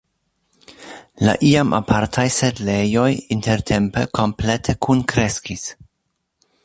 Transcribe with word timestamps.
La 1.27 1.35
iam 1.49 1.75
apartaj 1.79 2.25
setlejoj 2.37 3.05
intertempe 3.37 4.07
komplete 4.21 4.77
kunkreskis. 4.87 5.69